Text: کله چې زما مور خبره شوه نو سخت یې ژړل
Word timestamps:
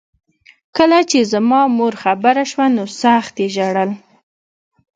کله 0.77 0.99
چې 1.09 1.19
زما 1.33 1.61
مور 1.77 1.93
خبره 2.03 2.43
شوه 2.51 2.65
نو 2.75 2.83
سخت 3.01 3.33
یې 3.41 3.47
ژړل 3.55 3.91